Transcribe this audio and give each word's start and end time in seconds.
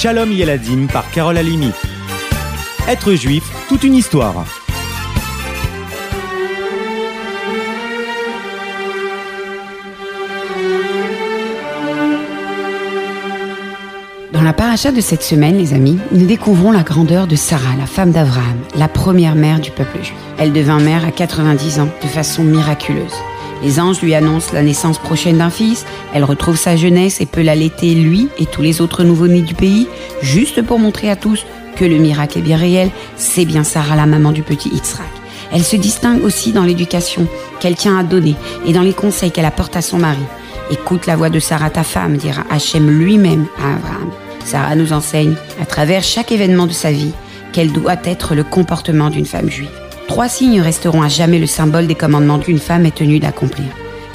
Shalom 0.00 0.30
Yeladim 0.30 0.86
par 0.86 1.10
Carole 1.10 1.38
Alimi. 1.38 1.72
Être 2.86 3.14
juif, 3.14 3.42
toute 3.68 3.82
une 3.82 3.96
histoire. 3.96 4.44
Dans 14.32 14.42
la 14.42 14.52
paracha 14.52 14.92
de 14.92 15.00
cette 15.00 15.24
semaine, 15.24 15.58
les 15.58 15.74
amis, 15.74 15.98
nous 16.12 16.26
découvrons 16.26 16.70
la 16.70 16.84
grandeur 16.84 17.26
de 17.26 17.34
Sarah, 17.34 17.74
la 17.76 17.86
femme 17.86 18.12
d'Abraham, 18.12 18.60
la 18.76 18.86
première 18.86 19.34
mère 19.34 19.58
du 19.58 19.72
peuple 19.72 19.98
juif. 20.04 20.14
Elle 20.38 20.52
devint 20.52 20.78
mère 20.78 21.04
à 21.04 21.10
90 21.10 21.80
ans 21.80 21.88
de 22.00 22.06
façon 22.06 22.44
miraculeuse. 22.44 23.16
Les 23.62 23.80
anges 23.80 24.00
lui 24.00 24.14
annoncent 24.14 24.52
la 24.52 24.62
naissance 24.62 24.98
prochaine 24.98 25.38
d'un 25.38 25.50
fils, 25.50 25.84
elle 26.14 26.24
retrouve 26.24 26.56
sa 26.56 26.76
jeunesse 26.76 27.20
et 27.20 27.26
peut 27.26 27.42
l'allaiter 27.42 27.94
lui 27.94 28.28
et 28.38 28.46
tous 28.46 28.62
les 28.62 28.80
autres 28.80 29.04
nouveau-nés 29.04 29.42
du 29.42 29.54
pays, 29.54 29.88
juste 30.22 30.62
pour 30.62 30.78
montrer 30.78 31.10
à 31.10 31.16
tous 31.16 31.44
que 31.76 31.84
le 31.84 31.96
miracle 31.96 32.38
est 32.38 32.42
bien 32.42 32.56
réel, 32.56 32.90
c'est 33.16 33.44
bien 33.44 33.64
Sarah 33.64 33.96
la 33.96 34.06
maman 34.06 34.32
du 34.32 34.42
petit 34.42 34.68
Yitzhak. 34.68 35.06
Elle 35.52 35.64
se 35.64 35.76
distingue 35.76 36.22
aussi 36.24 36.52
dans 36.52 36.64
l'éducation 36.64 37.26
qu'elle 37.60 37.76
tient 37.76 37.98
à 37.98 38.02
donner 38.02 38.36
et 38.66 38.72
dans 38.72 38.82
les 38.82 38.92
conseils 38.92 39.30
qu'elle 39.30 39.44
apporte 39.44 39.76
à 39.76 39.82
son 39.82 39.98
mari. 39.98 40.18
Écoute 40.70 41.06
la 41.06 41.16
voix 41.16 41.30
de 41.30 41.40
Sarah 41.40 41.70
ta 41.70 41.82
femme, 41.82 42.16
dira 42.16 42.44
Hachem 42.50 42.90
lui-même 42.90 43.46
à 43.58 43.74
Abraham. 43.76 44.10
Sarah 44.44 44.76
nous 44.76 44.92
enseigne, 44.92 45.34
à 45.60 45.66
travers 45.66 46.02
chaque 46.02 46.32
événement 46.32 46.66
de 46.66 46.72
sa 46.72 46.90
vie, 46.90 47.12
quel 47.52 47.72
doit 47.72 47.96
être 48.04 48.34
le 48.34 48.44
comportement 48.44 49.10
d'une 49.10 49.26
femme 49.26 49.50
juive. 49.50 49.87
Trois 50.18 50.28
signes 50.28 50.60
resteront 50.60 51.02
à 51.02 51.08
jamais 51.08 51.38
le 51.38 51.46
symbole 51.46 51.86
des 51.86 51.94
commandements 51.94 52.40
qu'une 52.40 52.58
femme 52.58 52.84
est 52.86 52.96
tenue 52.96 53.20
d'accomplir. 53.20 53.68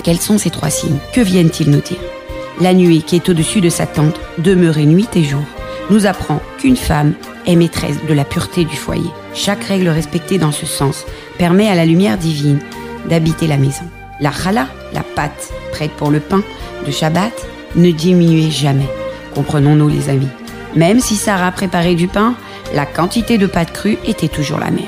Quels 0.03 0.19
sont 0.19 0.37
ces 0.37 0.49
trois 0.49 0.69
signes? 0.69 0.97
Que 1.13 1.21
viennent-ils 1.21 1.69
nous 1.69 1.79
dire? 1.79 2.01
La 2.59 2.73
nuée 2.73 2.99
qui 2.99 3.15
est 3.15 3.29
au-dessus 3.29 3.61
de 3.61 3.69
sa 3.69 3.85
tente, 3.85 4.19
demeurer 4.37 4.85
nuit 4.85 5.07
et 5.15 5.23
jour, 5.23 5.45
nous 5.89 6.05
apprend 6.05 6.41
qu'une 6.57 6.75
femme 6.75 7.13
est 7.45 7.55
maîtresse 7.55 8.03
de 8.05 8.13
la 8.13 8.25
pureté 8.25 8.65
du 8.65 8.75
foyer. 8.75 9.09
Chaque 9.33 9.63
règle 9.63 9.87
respectée 9.87 10.37
dans 10.37 10.51
ce 10.51 10.65
sens 10.65 11.05
permet 11.37 11.69
à 11.69 11.75
la 11.75 11.85
lumière 11.85 12.17
divine 12.17 12.59
d'habiter 13.07 13.47
la 13.47 13.55
maison. 13.55 13.85
La 14.19 14.33
challah, 14.33 14.67
la 14.91 15.03
pâte 15.03 15.53
prête 15.71 15.91
pour 15.91 16.11
le 16.11 16.19
pain 16.19 16.43
de 16.85 16.91
Shabbat, 16.91 17.31
ne 17.77 17.91
diminuait 17.91 18.51
jamais. 18.51 18.89
Comprenons-nous 19.35 19.87
les 19.87 20.09
amis. 20.09 20.27
Même 20.75 20.99
si 20.99 21.15
Sarah 21.15 21.53
préparait 21.53 21.95
du 21.95 22.09
pain, 22.09 22.35
la 22.75 22.85
quantité 22.85 23.37
de 23.37 23.47
pâte 23.47 23.71
crue 23.71 23.97
était 24.05 24.27
toujours 24.27 24.59
la 24.59 24.69
même. 24.69 24.83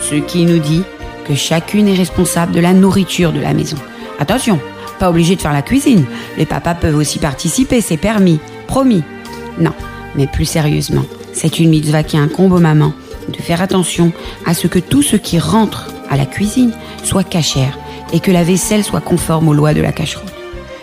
Ce 0.00 0.14
qui 0.14 0.44
nous 0.44 0.58
dit 0.58 0.82
que 1.26 1.34
chacune 1.34 1.88
est 1.88 1.96
responsable 1.96 2.52
de 2.52 2.60
la 2.60 2.72
nourriture 2.72 3.32
de 3.32 3.40
la 3.40 3.54
maison. 3.54 3.76
Attention, 4.18 4.60
pas 4.98 5.10
obligé 5.10 5.36
de 5.36 5.40
faire 5.40 5.52
la 5.52 5.62
cuisine. 5.62 6.04
Les 6.36 6.46
papas 6.46 6.74
peuvent 6.74 6.96
aussi 6.96 7.18
participer, 7.18 7.80
c'est 7.80 7.96
permis. 7.96 8.38
Promis. 8.66 9.02
Non, 9.58 9.72
mais 10.14 10.26
plus 10.26 10.44
sérieusement, 10.44 11.04
c'est 11.32 11.58
une 11.58 11.70
mitzvah 11.70 12.02
qui 12.02 12.16
incombe 12.16 12.52
aux 12.52 12.60
mamans 12.60 12.92
de 13.28 13.36
faire 13.36 13.62
attention 13.62 14.12
à 14.46 14.54
ce 14.54 14.66
que 14.66 14.78
tout 14.78 15.02
ce 15.02 15.16
qui 15.16 15.38
rentre 15.38 15.88
à 16.10 16.16
la 16.16 16.26
cuisine 16.26 16.72
soit 17.02 17.24
cachère 17.24 17.78
et 18.12 18.20
que 18.20 18.30
la 18.30 18.44
vaisselle 18.44 18.84
soit 18.84 19.00
conforme 19.00 19.48
aux 19.48 19.54
lois 19.54 19.74
de 19.74 19.80
la 19.80 19.92
cacheroute. 19.92 20.32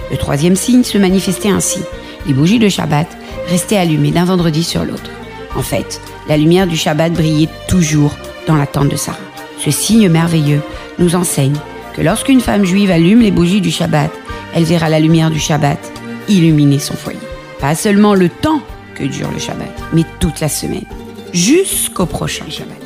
Le 0.09 0.17
troisième 0.17 0.55
signe 0.55 0.83
se 0.83 0.97
manifestait 0.97 1.49
ainsi. 1.49 1.79
Les 2.27 2.33
bougies 2.33 2.59
de 2.59 2.69
Shabbat 2.69 3.07
restaient 3.47 3.77
allumées 3.77 4.11
d'un 4.11 4.25
vendredi 4.25 4.63
sur 4.63 4.83
l'autre. 4.83 5.09
En 5.55 5.61
fait, 5.61 6.01
la 6.27 6.37
lumière 6.37 6.67
du 6.67 6.75
Shabbat 6.75 7.13
brillait 7.13 7.49
toujours 7.67 8.15
dans 8.51 8.57
la 8.57 8.67
tente 8.67 8.89
de 8.89 8.97
Sarah. 8.97 9.17
Ce 9.57 9.71
signe 9.71 10.09
merveilleux 10.09 10.61
nous 10.99 11.15
enseigne 11.15 11.55
que 11.95 12.01
lorsqu'une 12.01 12.41
femme 12.41 12.65
juive 12.65 12.91
allume 12.91 13.21
les 13.21 13.31
bougies 13.31 13.61
du 13.61 13.71
Shabbat, 13.71 14.11
elle 14.53 14.65
verra 14.65 14.89
la 14.89 14.99
lumière 14.99 15.31
du 15.31 15.39
Shabbat 15.39 15.79
illuminer 16.27 16.79
son 16.79 16.95
foyer. 16.95 17.19
Pas 17.61 17.75
seulement 17.75 18.13
le 18.13 18.27
temps 18.27 18.59
que 18.95 19.05
dure 19.05 19.31
le 19.31 19.39
Shabbat, 19.39 19.71
mais 19.93 20.03
toute 20.19 20.41
la 20.41 20.49
semaine, 20.49 20.83
jusqu'au 21.31 22.05
prochain 22.05 22.43
Shabbat. 22.49 22.81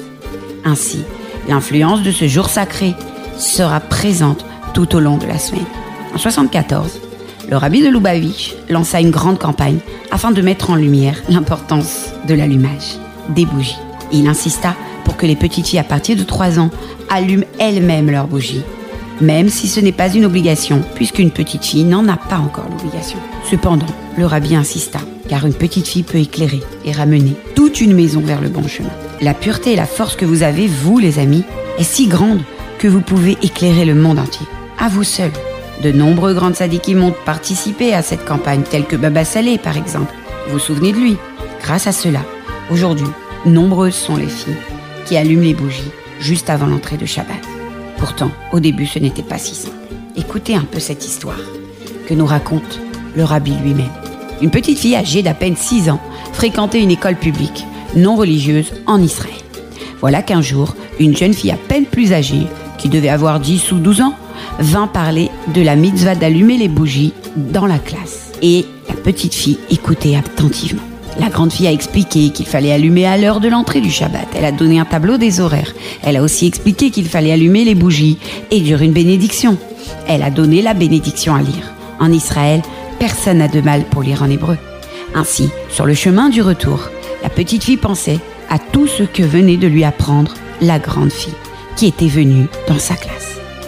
Ainsi, 0.66 1.04
l'influence 1.50 2.04
de 2.04 2.12
ce 2.12 2.28
jour 2.28 2.48
sacré 2.50 2.94
sera 3.40 3.80
présente 3.80 4.46
tout 4.76 4.96
au 4.96 5.00
long 5.00 5.18
de 5.18 5.26
la 5.26 5.40
semaine. 5.40 5.66
En 6.14 6.20
74, 6.20 7.00
le 7.50 7.58
rabbi 7.58 7.82
de 7.82 7.90
Lubavitch 7.90 8.56
lança 8.70 9.00
une 9.00 9.12
grande 9.12 9.40
campagne 9.40 9.80
afin 10.12 10.32
de 10.32 10.42
mettre 10.44 10.70
en 10.70 10.76
lumière 10.76 11.24
l'importance 11.28 12.10
de 12.28 12.36
l'allumage 12.36 13.00
des 13.30 13.46
bougies. 13.46 13.78
Il 14.12 14.28
insista 14.28 14.76
que 15.18 15.26
les 15.26 15.36
petites 15.36 15.68
filles 15.68 15.80
à 15.80 15.84
partir 15.84 16.16
de 16.16 16.24
3 16.24 16.60
ans 16.60 16.70
allument 17.10 17.46
elles-mêmes 17.60 18.12
leurs 18.12 18.28
bougies, 18.28 18.64
même 19.22 19.50
si 19.50 19.68
ce 19.68 19.80
n'est 19.80 19.92
pas 19.92 20.14
une 20.14 20.26
obligation, 20.26 20.82
puisqu'une 20.96 21.32
petite 21.32 21.66
fille 21.66 21.84
n'en 21.84 22.08
a 22.08 22.18
pas 22.18 22.38
encore 22.38 22.66
l'obligation. 22.70 23.20
Cependant, 23.50 23.86
le 24.18 24.26
rabbi 24.26 24.56
insista, 24.56 25.00
car 25.30 25.46
une 25.46 25.54
petite 25.54 25.88
fille 25.88 26.04
peut 26.04 26.18
éclairer 26.18 26.62
et 26.84 26.92
ramener 26.92 27.34
toute 27.56 27.82
une 27.82 27.94
maison 27.94 28.20
vers 28.20 28.42
le 28.42 28.50
bon 28.50 28.68
chemin. 28.68 28.90
La 29.22 29.34
pureté 29.34 29.74
et 29.74 29.78
la 29.78 29.86
force 29.86 30.16
que 30.16 30.26
vous 30.26 30.44
avez, 30.44 30.68
vous 30.68 31.00
les 31.00 31.20
amis, 31.20 31.44
est 31.78 31.84
si 31.84 32.08
grande 32.08 32.42
que 32.78 32.88
vous 32.88 33.02
pouvez 33.02 33.38
éclairer 33.42 33.86
le 33.86 33.96
monde 33.96 34.20
entier. 34.20 34.46
À 34.78 34.90
vous 34.90 35.04
seuls. 35.04 35.32
De 35.84 35.92
nombreux 35.92 36.34
grandes 36.34 36.56
sadikim 36.56 37.04
ont 37.04 37.14
participé 37.26 37.94
à 37.94 38.02
cette 38.02 38.26
campagne, 38.26 38.64
tels 38.70 38.86
que 38.86 38.96
Baba 38.96 39.26
Saleh 39.26 39.58
par 39.58 39.78
exemple. 39.78 40.14
Vous 40.48 40.54
vous 40.54 40.60
souvenez 40.60 40.92
de 40.92 40.98
lui? 40.98 41.18
Grâce 41.62 41.88
à 41.88 41.92
cela, 41.92 42.20
aujourd'hui, 42.70 43.08
nombreuses 43.46 43.96
sont 43.96 44.18
les 44.18 44.28
filles 44.28 44.56
qui 45.06 45.18
allument 45.18 45.44
les 45.44 45.54
bougies 45.54 45.92
juste 46.20 46.50
avant 46.50 46.68
l'entrée 46.68 46.98
de 46.98 47.06
Shabbat. 47.06 47.42
Pourtant, 47.98 48.32
au 48.52 48.60
début, 48.60 48.86
ce 48.86 49.00
n'était 49.00 49.24
pas 49.24 49.38
si 49.38 49.56
simple. 49.56 49.76
Écoutez 50.16 50.56
un 50.56 50.64
peu 50.64 50.80
cette 50.80 51.06
histoire 51.06 51.40
que 52.08 52.14
nous 52.14 52.26
raconte 52.26 52.80
le 53.16 53.24
rabbi 53.24 53.54
lui-même. 53.64 53.92
Une 54.42 54.52
petite 54.52 54.80
fille 54.80 54.96
âgée 54.96 55.24
d'à 55.24 55.34
peine 55.34 55.56
6 55.56 55.90
ans 55.90 56.02
fréquentait 56.34 56.82
une 56.82 56.92
école 56.92 57.16
publique 57.16 57.66
non 57.96 58.16
religieuse 58.16 58.74
en 58.86 59.02
Israël. 59.02 59.34
Voilà 60.02 60.22
qu'un 60.22 60.42
jour, 60.42 60.76
une 61.00 61.16
jeune 61.16 61.34
fille 61.34 61.52
à 61.52 61.58
peine 61.58 61.86
plus 61.86 62.14
âgée, 62.14 62.48
qui 62.78 62.90
devait 62.90 63.10
avoir 63.10 63.40
10 63.40 63.72
ou 63.72 63.80
12 63.80 64.02
ans, 64.02 64.16
vint 64.60 64.88
parler 64.88 65.30
de 65.54 65.62
la 65.62 65.76
mitzvah 65.76 66.16
d'allumer 66.16 66.58
les 66.58 66.68
bougies 66.68 67.14
dans 67.36 67.66
la 67.66 67.80
classe. 67.80 68.32
Et 68.42 68.66
la 68.90 68.96
petite 68.96 69.34
fille 69.34 69.60
écoutait 69.70 70.16
attentivement. 70.16 70.84
La 71.20 71.30
grande 71.30 71.54
fille 71.54 71.68
a 71.68 71.72
expliqué 71.72 72.30
qu'il 72.30 72.46
fallait 72.46 72.74
allumer 72.74 73.06
à 73.06 73.18
l'heure 73.18 73.40
de 73.40 73.48
l'entrée 73.48 73.82
du 73.82 73.90
Shabbat. 73.90 74.28
Elle 74.36 74.46
a 74.46 74.52
donné 74.52 74.80
un 74.80 74.86
tableau 74.86 75.18
des 75.18 75.40
horaires. 75.40 75.74
Elle 76.04 76.18
a 76.18 76.22
aussi 76.22 76.46
expliqué 76.46 76.92
qu'il 76.92 77.08
fallait 77.08 77.32
allumer 77.32 77.64
les 77.64 77.76
bougies 77.76 78.18
et 78.52 78.60
dire 78.60 78.82
une 78.82 78.92
bénédiction. 78.92 79.58
Elle 80.08 80.24
a 80.24 80.30
donné 80.30 80.62
la 80.62 80.74
bénédiction 80.74 81.34
à 81.34 81.42
lire. 81.42 81.74
En 82.00 82.12
Israël, 82.12 82.62
personne 83.00 83.38
n'a 83.38 83.48
de 83.48 83.62
mal 83.62 83.84
pour 83.86 84.04
lire 84.04 84.24
en 84.24 84.30
hébreu. 84.30 84.58
Ainsi, 85.14 85.50
sur 85.70 85.86
le 85.86 85.94
chemin 85.94 86.30
du 86.30 86.42
retour, 86.42 86.90
la 87.24 87.30
petite 87.30 87.64
fille 87.64 87.78
pensait 87.78 88.20
à 88.50 88.60
tout 88.60 88.88
ce 88.88 89.04
que 89.04 89.24
venait 89.24 89.58
de 89.58 89.68
lui 89.68 89.86
apprendre 89.86 90.34
la 90.62 90.80
grande 90.80 91.12
fille, 91.12 91.34
qui 91.78 91.88
était 91.88 92.08
venue 92.08 92.48
dans 92.68 92.80
sa 92.80 92.96
classe. 92.96 93.25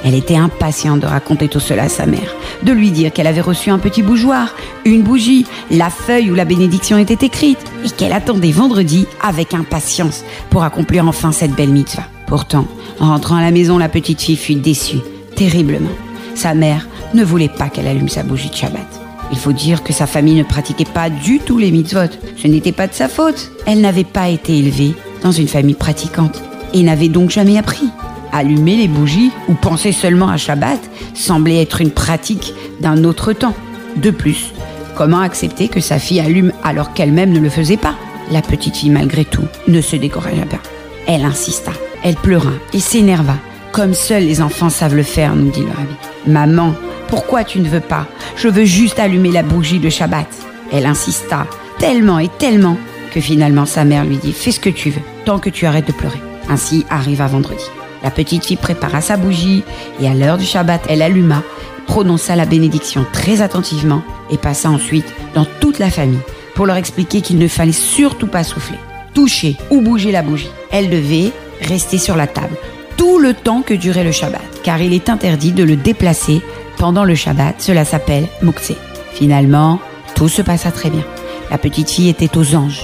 Elle 0.07 0.16
était 0.16 0.38
impatiente 0.38 1.01
de 1.01 1.06
raconter 1.06 1.50
tout 1.50 1.59
cela 1.59 1.84
à 1.84 1.90
sa 1.90 2.06
mère, 2.06 2.34
de 2.63 2.72
lui 2.72 2.91
dire 2.91 3.12
qu'elle 3.12 3.28
avait 3.28 3.41
reçu 3.41 3.72
un 3.72 3.78
petit 3.78 4.03
bougeoir, 4.03 4.56
une 4.85 5.01
bougie, 5.01 5.45
la 5.69 5.90
feuille 5.90 6.31
où 6.31 6.34
la 6.34 6.45
bénédiction 6.45 6.97
était 6.97 7.25
écrite, 7.25 7.59
et 7.84 7.90
qu'elle 7.90 8.13
attendait 8.13 8.53
vendredi 8.53 9.06
avec 9.22 9.53
impatience 9.53 10.23
pour 10.50 10.63
accomplir 10.63 11.06
enfin 11.06 11.34
cette 11.34 11.51
belle 11.51 11.72
mitzvah. 11.72 12.06
Pourtant, 12.25 12.67
en 13.01 13.07
rentrant 13.07 13.35
à 13.35 13.41
la 13.41 13.51
maison, 13.51 13.78
la 13.78 13.90
petite 13.90 14.22
fille 14.22 14.38
fut 14.38 14.56
déçue, 14.56 15.01
terriblement. 15.35 15.91
Sa 16.35 16.53
mère 16.53 16.88
ne 17.13 17.25
voulait 17.25 17.50
pas 17.50 17.67
qu'elle 17.67 17.88
allume 17.88 18.07
sa 18.07 18.23
bougie 18.23 18.50
de 18.50 18.56
Shabbat. 18.56 18.88
Il 19.34 19.38
faut 19.38 19.51
dire 19.51 19.84
que 19.84 19.91
sa 19.91 20.07
famille 20.07 20.35
ne 20.35 20.44
pratiquait 20.44 20.85
pas 20.85 21.09
du 21.09 21.40
tout 21.40 21.57
les 21.57 21.69
mitzvot. 21.72 22.16
Ce 22.38 22.47
n'était 22.47 22.72
pas 22.72 22.88
de 22.88 22.94
sa 22.94 23.09
faute. 23.09 23.51
Elle 23.66 23.81
n'avait 23.81 24.06
pas 24.06 24.29
été 24.29 24.57
élevée 24.57 24.94
dans 25.22 25.34
une 25.34 25.50
famille 25.50 25.75
pratiquante 25.75 26.41
et 26.73 26.81
n'avait 26.81 27.09
donc 27.09 27.29
jamais 27.29 27.57
appris. 27.57 27.90
Allumer 28.32 28.76
les 28.78 28.88
bougies 28.88 29.32
ou 29.48 29.54
penser 29.54 29.92
seulement 29.92 30.30
à 30.30 30.38
Shabbat 30.38 30.80
semblait 31.14 31.62
être 31.62 31.82
une 31.82 31.92
pratique 31.92 32.54
d'un 32.80 33.04
autre 33.04 33.34
temps. 33.34 33.56
De 33.96 34.12
plus, 34.12 34.54
comment 34.96 35.20
accepter 35.20 35.68
que 35.68 35.80
sa 35.80 36.00
fille 36.00 36.20
allume 36.20 36.53
alors 36.64 36.94
qu'elle-même 36.94 37.32
ne 37.32 37.40
le 37.40 37.50
faisait 37.50 37.78
pas? 37.78 37.96
La 38.32 38.41
petite 38.41 38.78
fille, 38.78 38.90
malgré 38.90 39.26
tout, 39.26 39.46
ne 39.68 39.82
se 39.82 39.96
découragea 39.96 40.46
pas. 40.46 40.62
Elle 41.08 41.24
insista, 41.24 41.72
elle 42.03 42.16
pleura 42.16 42.52
et 42.74 42.79
s'énerva, 42.79 43.35
comme 43.72 43.94
seuls 43.94 44.26
les 44.26 44.41
enfants 44.41 44.70
savent 44.70 44.96
le 44.96 45.03
faire, 45.03 45.35
nous 45.35 45.52
dit 45.52 45.62
le 45.62 45.68
rabbi. 45.68 45.96
Maman, 46.26 46.73
pourquoi 47.08 47.44
tu 47.44 47.59
ne 47.59 47.70
veux 47.70 47.80
pas? 47.80 48.06
Je 48.35 48.47
veux 48.47 48.66
juste 48.66 49.00
allumer 49.00 49.32
la 49.32 49.44
bougie 49.44 49.80
de 49.80 49.90
Shabbat. 49.90 50.28
Elle 50.73 50.85
insista 50.85 51.47
tellement 51.80 52.20
et 52.20 52.30
tellement 52.40 52.78
que 53.14 53.22
finalement 53.22 53.66
sa 53.66 53.85
mère 53.85 54.03
lui 54.03 54.18
dit 54.18 54.34
Fais 54.34 54.52
ce 54.52 54.59
que 54.59 54.70
tu 54.70 54.90
veux, 54.90 55.02
tant 55.26 55.40
que 55.40 55.50
tu 55.50 55.66
arrêtes 55.66 55.88
de 55.88 55.94
pleurer. 55.94 56.20
Ainsi 56.50 56.85
arriva 56.90 57.28
vendredi. 57.28 57.64
La 58.03 58.11
petite 58.11 58.46
fille 58.46 58.58
prépara 58.58 59.02
sa 59.02 59.17
bougie 59.17 59.64
et 59.99 60.08
à 60.08 60.14
l'heure 60.14 60.38
du 60.38 60.46
Shabbat, 60.46 60.82
elle 60.90 61.02
alluma, 61.02 61.44
prononça 61.88 62.35
la 62.35 62.46
bénédiction 62.46 63.05
très 63.11 63.41
attentivement 63.41 64.03
et 64.29 64.38
passa 64.38 64.70
ensuite 64.70 65.11
dans 65.34 65.46
toute 65.59 65.79
la 65.79 65.90
famille 65.90 66.20
pour 66.55 66.66
leur 66.66 66.76
expliquer 66.76 67.22
qu'il 67.22 67.38
ne 67.38 67.47
fallait 67.47 67.72
surtout 67.72 68.28
pas 68.28 68.44
souffler, 68.44 68.78
toucher 69.14 69.58
ou 69.70 69.82
bouger 69.82 70.11
la 70.11 70.22
bougie. 70.22 70.49
Elle 70.72 70.90
devait 70.90 71.32
rester 71.61 71.97
sur 71.97 72.16
la 72.16 72.28
table 72.28 72.55
tout 72.97 73.20
le 73.20 73.34
temps 73.34 73.61
que 73.61 73.73
durait 73.73 74.03
le 74.03 74.11
Shabbat, 74.11 74.61
car 74.64 74.82
il 74.82 74.94
est 74.94 75.09
interdit 75.09 75.52
de 75.52 75.64
le 75.64 75.76
déplacer 75.76 76.41
pendant 76.78 77.03
le 77.03 77.16
Shabbat. 77.16 77.55
Cela 77.59 77.85
s'appelle 77.85 78.28
Moukse. 78.41 78.73
Finalement, 79.14 79.79
tout 80.16 80.29
se 80.29 80.41
passa 80.41 80.72
très 80.72 80.90
bien. 80.90 81.03
La 81.49 81.58
petite 81.58 81.90
fille 81.90 82.09
était 82.09 82.38
aux 82.38 82.55
anges. 82.55 82.84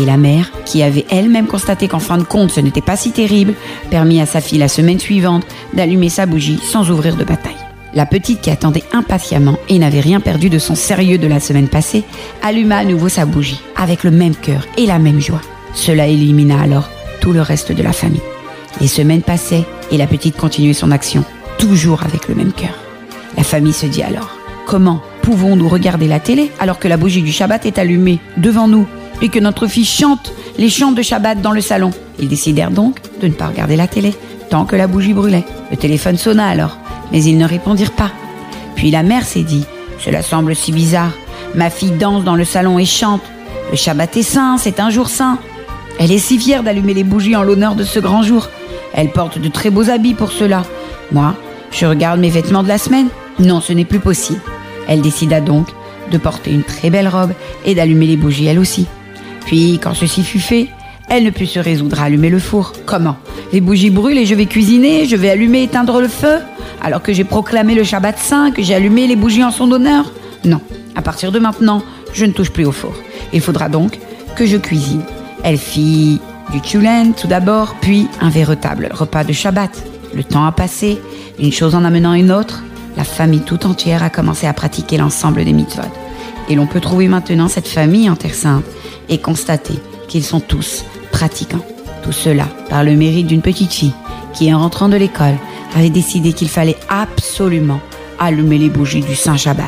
Et 0.00 0.06
la 0.06 0.16
mère, 0.16 0.50
qui 0.64 0.82
avait 0.82 1.04
elle-même 1.10 1.46
constaté 1.46 1.86
qu'en 1.86 1.98
fin 1.98 2.16
de 2.16 2.22
compte 2.22 2.52
ce 2.52 2.60
n'était 2.60 2.80
pas 2.80 2.96
si 2.96 3.12
terrible, 3.12 3.52
permit 3.90 4.22
à 4.22 4.26
sa 4.26 4.40
fille 4.40 4.58
la 4.58 4.68
semaine 4.68 4.98
suivante 4.98 5.44
d'allumer 5.74 6.08
sa 6.08 6.24
bougie 6.24 6.58
sans 6.62 6.90
ouvrir 6.90 7.16
de 7.16 7.24
bataille. 7.24 7.52
La 7.92 8.06
petite 8.06 8.40
qui 8.40 8.50
attendait 8.50 8.84
impatiemment 8.92 9.58
et 9.68 9.78
n'avait 9.78 10.00
rien 10.00 10.20
perdu 10.20 10.48
de 10.48 10.58
son 10.58 10.74
sérieux 10.74 11.18
de 11.18 11.26
la 11.26 11.38
semaine 11.38 11.68
passée, 11.68 12.04
alluma 12.42 12.78
à 12.78 12.84
nouveau 12.84 13.10
sa 13.10 13.26
bougie, 13.26 13.60
avec 13.76 14.02
le 14.02 14.10
même 14.10 14.34
cœur 14.34 14.66
et 14.78 14.86
la 14.86 14.98
même 14.98 15.20
joie. 15.20 15.42
Cela 15.74 16.06
élimina 16.06 16.58
alors 16.58 16.88
tout 17.20 17.32
le 17.32 17.42
reste 17.42 17.70
de 17.70 17.82
la 17.82 17.92
famille. 17.92 18.22
Les 18.80 18.88
semaines 18.88 19.22
passaient 19.22 19.66
et 19.90 19.98
la 19.98 20.06
petite 20.06 20.36
continuait 20.38 20.72
son 20.72 20.92
action, 20.92 21.24
toujours 21.58 22.04
avec 22.04 22.26
le 22.26 22.34
même 22.34 22.52
cœur. 22.52 22.78
La 23.36 23.42
famille 23.42 23.74
se 23.74 23.86
dit 23.86 24.02
alors, 24.02 24.38
comment 24.66 25.02
pouvons-nous 25.20 25.68
regarder 25.68 26.08
la 26.08 26.20
télé 26.20 26.50
alors 26.58 26.78
que 26.78 26.88
la 26.88 26.96
bougie 26.96 27.22
du 27.22 27.32
Shabbat 27.32 27.66
est 27.66 27.78
allumée 27.78 28.18
devant 28.38 28.66
nous 28.66 28.86
et 29.22 29.28
que 29.28 29.38
notre 29.38 29.66
fille 29.66 29.84
chante 29.84 30.32
les 30.58 30.70
chants 30.70 30.92
de 30.92 31.02
Shabbat 31.02 31.40
dans 31.40 31.52
le 31.52 31.60
salon 31.60 31.90
Ils 32.18 32.28
décidèrent 32.28 32.70
donc 32.70 33.00
de 33.20 33.28
ne 33.28 33.32
pas 33.32 33.48
regarder 33.48 33.76
la 33.76 33.86
télé 33.86 34.14
tant 34.50 34.64
que 34.64 34.76
la 34.76 34.86
bougie 34.86 35.12
brûlait. 35.12 35.44
Le 35.70 35.76
téléphone 35.76 36.16
sonna 36.16 36.48
alors 36.48 36.76
mais 37.12 37.24
ils 37.24 37.38
ne 37.38 37.46
répondirent 37.46 37.92
pas. 37.92 38.10
Puis 38.76 38.90
la 38.90 39.02
mère 39.02 39.24
s'est 39.24 39.42
dit, 39.42 39.64
cela 39.98 40.22
semble 40.22 40.54
si 40.54 40.72
bizarre. 40.72 41.12
Ma 41.54 41.70
fille 41.70 41.90
danse 41.90 42.24
dans 42.24 42.36
le 42.36 42.44
salon 42.44 42.78
et 42.78 42.84
chante. 42.84 43.22
Le 43.70 43.76
Shabbat 43.76 44.16
est 44.16 44.22
saint, 44.22 44.56
c'est 44.58 44.80
un 44.80 44.90
jour 44.90 45.08
saint. 45.08 45.38
Elle 45.98 46.12
est 46.12 46.18
si 46.18 46.38
fière 46.38 46.62
d'allumer 46.62 46.94
les 46.94 47.04
bougies 47.04 47.36
en 47.36 47.42
l'honneur 47.42 47.74
de 47.74 47.84
ce 47.84 48.00
grand 48.00 48.22
jour. 48.22 48.48
Elle 48.94 49.10
porte 49.10 49.38
de 49.38 49.48
très 49.48 49.70
beaux 49.70 49.90
habits 49.90 50.14
pour 50.14 50.32
cela. 50.32 50.62
Moi, 51.12 51.34
je 51.70 51.86
regarde 51.86 52.20
mes 52.20 52.30
vêtements 52.30 52.62
de 52.62 52.68
la 52.68 52.78
semaine. 52.78 53.08
Non, 53.38 53.60
ce 53.60 53.72
n'est 53.72 53.84
plus 53.84 54.00
possible. 54.00 54.40
Elle 54.88 55.02
décida 55.02 55.40
donc 55.40 55.68
de 56.10 56.18
porter 56.18 56.52
une 56.52 56.64
très 56.64 56.90
belle 56.90 57.08
robe 57.08 57.32
et 57.64 57.74
d'allumer 57.74 58.06
les 58.06 58.16
bougies 58.16 58.46
elle 58.46 58.58
aussi. 58.58 58.86
Puis, 59.46 59.78
quand 59.82 59.94
ceci 59.94 60.22
fut 60.22 60.40
fait, 60.40 60.68
elle 61.08 61.24
ne 61.24 61.30
put 61.30 61.46
se 61.46 61.58
résoudre 61.58 62.00
à 62.00 62.04
allumer 62.04 62.30
le 62.30 62.38
four. 62.38 62.72
Comment? 62.86 63.16
Les 63.52 63.60
bougies 63.60 63.90
brûlent 63.90 64.18
et 64.18 64.26
je 64.26 64.34
vais 64.34 64.46
cuisiner, 64.46 65.06
je 65.06 65.16
vais 65.16 65.30
allumer 65.30 65.64
éteindre 65.64 66.00
le 66.00 66.08
feu 66.08 66.38
alors 66.80 67.02
que 67.02 67.12
j'ai 67.12 67.24
proclamé 67.24 67.74
le 67.74 67.84
Shabbat 67.84 68.18
saint, 68.18 68.52
que 68.52 68.62
j'ai 68.62 68.74
allumé 68.74 69.06
les 69.06 69.16
bougies 69.16 69.44
en 69.44 69.50
son 69.50 69.70
honneur? 69.72 70.12
Non, 70.44 70.60
à 70.94 71.02
partir 71.02 71.32
de 71.32 71.38
maintenant, 71.38 71.82
je 72.12 72.24
ne 72.24 72.32
touche 72.32 72.50
plus 72.50 72.64
au 72.64 72.72
four. 72.72 72.94
Il 73.32 73.40
faudra 73.40 73.68
donc 73.68 73.98
que 74.36 74.46
je 74.46 74.56
cuisine. 74.56 75.02
Elle 75.42 75.58
fit 75.58 76.20
du 76.52 76.60
tulen 76.60 77.12
tout 77.12 77.26
d'abord, 77.26 77.74
puis 77.80 78.08
un 78.20 78.30
véritable 78.30 78.88
repas 78.92 79.24
de 79.24 79.32
Shabbat. 79.32 79.70
Le 80.14 80.24
temps 80.24 80.46
a 80.46 80.52
passé, 80.52 80.98
une 81.38 81.52
chose 81.52 81.74
en 81.74 81.84
amenant 81.84 82.14
une 82.14 82.32
autre, 82.32 82.62
la 82.96 83.04
famille 83.04 83.40
tout 83.40 83.66
entière 83.66 84.02
a 84.02 84.10
commencé 84.10 84.46
à 84.46 84.52
pratiquer 84.52 84.96
l'ensemble 84.96 85.44
des 85.44 85.52
mitzvot. 85.52 85.82
Et 86.50 86.56
l'on 86.56 86.66
peut 86.66 86.80
trouver 86.80 87.06
maintenant 87.06 87.48
cette 87.48 87.68
famille 87.68 88.10
en 88.10 88.16
Terre 88.16 88.34
Sainte 88.34 88.64
et 89.08 89.18
constater 89.18 89.78
qu'ils 90.08 90.24
sont 90.24 90.40
tous 90.40 90.84
pratiquants. 91.12 91.64
Tout 92.02 92.12
cela 92.12 92.46
par 92.68 92.82
le 92.82 92.96
mérite 92.96 93.28
d'une 93.28 93.40
petite 93.40 93.72
fille 93.72 93.94
qui, 94.34 94.52
en 94.52 94.58
rentrant 94.58 94.88
de 94.88 94.96
l'école, 94.96 95.36
avait 95.76 95.90
décidé 95.90 96.32
qu'il 96.32 96.48
fallait 96.48 96.76
absolument 96.88 97.80
allumer 98.18 98.58
les 98.58 98.68
bougies 98.68 99.00
du 99.00 99.14
Saint 99.14 99.36
Shabbat 99.36 99.64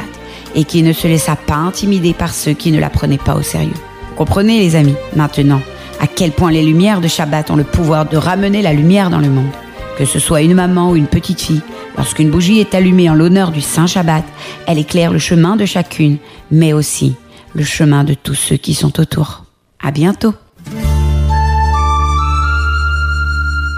et 0.54 0.64
qui 0.64 0.82
ne 0.82 0.92
se 0.92 1.06
laissa 1.06 1.36
pas 1.36 1.54
intimider 1.54 2.14
par 2.14 2.34
ceux 2.34 2.52
qui 2.52 2.72
ne 2.72 2.80
la 2.80 2.90
prenaient 2.90 3.16
pas 3.16 3.36
au 3.36 3.42
sérieux. 3.42 3.72
Comprenez 4.16 4.58
les 4.58 4.74
amis, 4.76 4.96
maintenant, 5.14 5.62
à 6.00 6.08
quel 6.08 6.32
point 6.32 6.50
les 6.50 6.64
lumières 6.64 7.00
de 7.00 7.08
Shabbat 7.08 7.50
ont 7.50 7.56
le 7.56 7.64
pouvoir 7.64 8.06
de 8.08 8.16
ramener 8.16 8.60
la 8.60 8.72
lumière 8.72 9.08
dans 9.08 9.20
le 9.20 9.30
monde. 9.30 9.52
Que 9.98 10.04
ce 10.04 10.18
soit 10.18 10.42
une 10.42 10.54
maman 10.54 10.90
ou 10.90 10.96
une 10.96 11.06
petite 11.06 11.40
fille, 11.40 11.62
lorsqu'une 11.96 12.30
bougie 12.30 12.60
est 12.60 12.74
allumée 12.74 13.10
en 13.10 13.14
l'honneur 13.14 13.50
du 13.50 13.60
Saint 13.60 13.86
Shabbat, 13.86 14.24
elle 14.66 14.78
éclaire 14.78 15.12
le 15.12 15.18
chemin 15.18 15.56
de 15.56 15.66
chacune, 15.66 16.18
mais 16.50 16.72
aussi 16.72 17.14
le 17.54 17.64
chemin 17.64 18.04
de 18.04 18.14
tous 18.14 18.34
ceux 18.34 18.56
qui 18.56 18.74
sont 18.74 18.98
autour. 19.00 19.44
À 19.82 19.90
bientôt! 19.90 20.34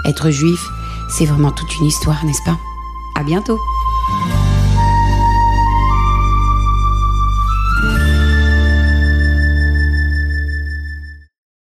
Être 0.07 0.29
juif, 0.29 0.59
c'est 1.09 1.25
vraiment 1.25 1.51
toute 1.51 1.75
une 1.79 1.87
histoire, 1.87 2.23
n'est-ce 2.25 2.43
pas? 2.45 2.57
À 3.17 3.23
bientôt 3.23 3.59